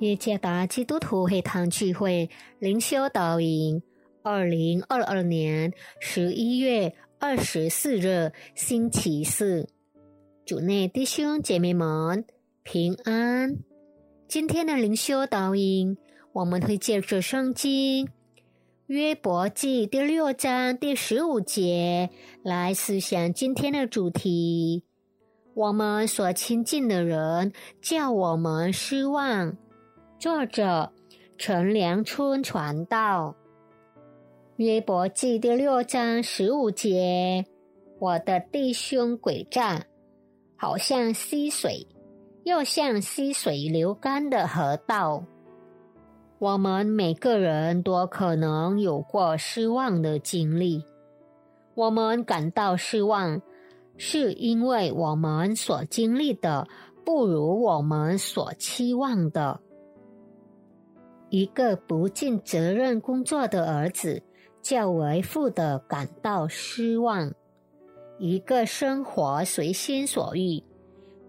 [0.00, 3.82] 耶加达基督徒会堂聚会灵修导引，
[4.22, 9.68] 二零二二年十一月二十四日星期四，
[10.46, 12.24] 主内弟兄姐妹们
[12.62, 13.58] 平安。
[14.26, 15.98] 今天的灵修导引，
[16.32, 18.08] 我们会借着圣经
[18.86, 22.08] 约伯记第六章第十五节
[22.42, 24.82] 来思想今天的主题：
[25.52, 29.58] 我们所亲近的人叫我们失望。
[30.20, 30.92] 作者
[31.38, 33.34] 陈良春传道，
[34.56, 37.46] 约伯记第六章十五节：
[37.98, 39.86] 我的弟兄诡诈，
[40.58, 41.86] 好像溪水，
[42.44, 45.24] 又像溪水流干的河道。
[46.38, 50.84] 我们每个人都可能有过失望的经历。
[51.74, 53.40] 我们感到失望，
[53.96, 56.68] 是因为我们所经历的
[57.06, 59.58] 不如我们所期望的。
[61.30, 64.22] 一个不尽责任工作的儿子，
[64.60, 67.30] 较为父的感到失望；
[68.18, 70.62] 一个生活随心所欲、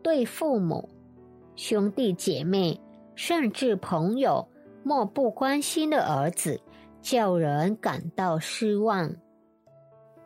[0.02, 0.90] 对父母、
[1.56, 2.82] 兄弟姐妹
[3.14, 4.48] 甚至朋友
[4.84, 6.60] 漠不关心的儿子，
[7.00, 9.16] 叫人感到失望。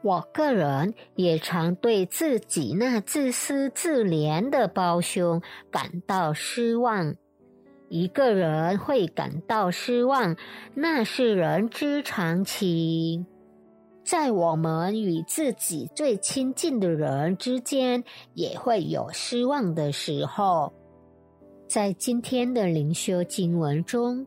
[0.02, 7.16] 我个人也常对自己那自私自怜的胞兄感到失望。
[7.88, 10.36] 一个人会感到失望，
[10.74, 13.26] 那是人之常情。
[14.04, 20.74] 在我们与自己最亲近的人之间，也会有失望的时候。
[21.68, 24.26] 在今天的灵修经文中，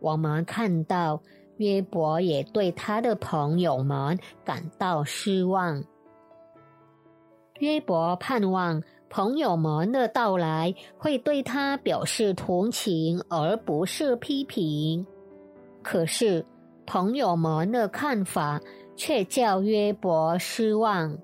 [0.00, 1.22] 我们看到
[1.58, 5.84] 约伯也对他的朋友们感到失望。
[7.58, 8.82] 约伯盼望。
[9.10, 15.04] 朋友们的到来会对他表示同情，而不是批评。
[15.82, 16.46] 可是，
[16.86, 18.60] 朋友们的看法
[18.94, 21.18] 却叫约伯失望。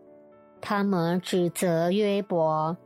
[0.61, 2.77] 他们指责约伯，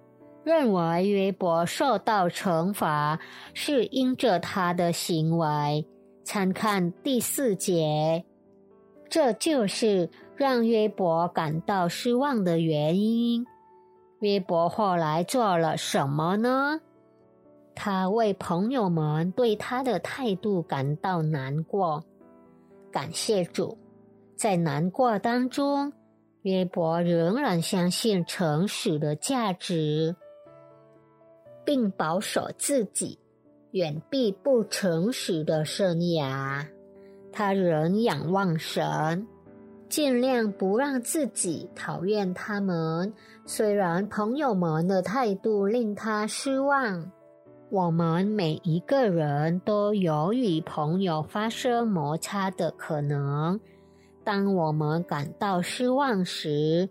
[0.44, 3.18] 认为约伯受到惩罚
[3.54, 5.86] 是因着他的行为。
[6.24, 8.24] 参看第四节，
[9.08, 13.46] 这就是让约伯感到失望的原因。
[14.20, 16.80] 约伯后来做了什么呢？
[17.74, 22.04] 他为朋友们对他的态度感到难过。
[22.92, 23.78] 感谢主，
[24.36, 25.92] 在难过当中，
[26.42, 30.14] 约伯仍然相信诚实的价值，
[31.64, 33.18] 并保守自己，
[33.70, 36.66] 远避不诚实的生涯。
[37.32, 39.26] 他仍仰望神。
[39.90, 43.12] 尽量不让自己讨厌他们。
[43.44, 47.10] 虽然朋友们的态度令他失望，
[47.70, 53.60] 我们每一个人都有与朋友发生摩擦的可能。
[54.22, 56.88] 当我们感到失望时，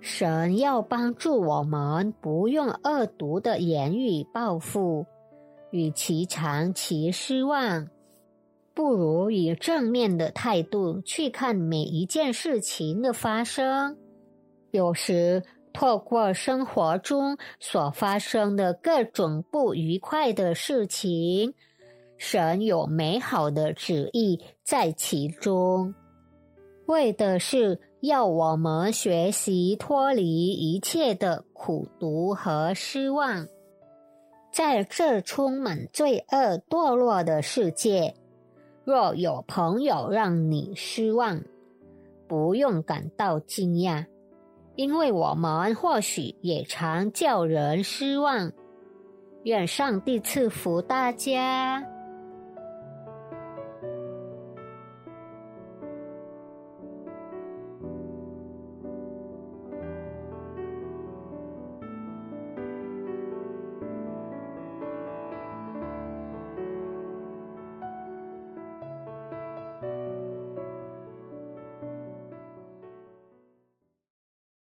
[0.00, 5.06] 神要帮助我们不用恶毒的言语报复，
[5.70, 7.88] 与其长期失望。
[8.76, 13.96] 不如以正面的态度去看每一件事情的发生。
[14.70, 15.42] 有时，
[15.72, 21.54] 透过生活中所发生的各种不愉快的事情，
[22.18, 25.94] 神有美好的旨意在其中，
[26.84, 33.46] 为的是要我们学习脱离一切的苦毒和失望。
[34.52, 38.14] 在这充满罪恶堕落的世界。
[38.86, 41.42] 若有朋友让你失望，
[42.28, 44.06] 不用感到惊讶，
[44.76, 48.52] 因为我们或许也常叫人失望。
[49.42, 51.84] 愿上帝赐福大家。